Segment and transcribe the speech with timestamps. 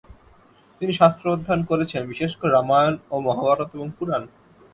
[0.81, 4.23] তিনি শাস্ত্র অধ্যয়ন করেছেন, বিশেষ করে, রামায়ণ ও মহাভারত এবং পুরাণ।